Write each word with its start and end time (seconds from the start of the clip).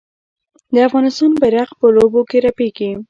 د 0.73 0.75
افغانستان 0.87 1.31
بیرغ 1.41 1.69
په 1.79 1.87
لوبو 1.95 2.21
کې 2.29 2.37
رپیږي. 2.47 2.89